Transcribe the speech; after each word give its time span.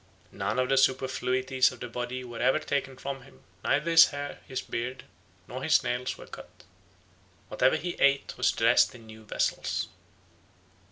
None 0.31 0.57
of 0.57 0.69
the 0.69 0.77
superfluities 0.79 1.71
of 1.71 1.79
the 1.79 1.87
body 1.87 2.23
were 2.23 2.39
ever 2.39 2.57
taken 2.57 2.97
from 2.97 3.21
him, 3.21 3.43
neither 3.63 3.91
his 3.91 4.05
hair, 4.05 4.39
his 4.47 4.59
beard, 4.59 5.03
nor 5.47 5.61
his 5.61 5.83
nails 5.83 6.17
were 6.17 6.25
cut. 6.25 6.63
Whatever 7.49 7.75
he 7.75 7.91
eat 8.03 8.33
was 8.35 8.51
dressed 8.51 8.95
in 8.95 9.05
new 9.05 9.23
vessels." 9.23 9.89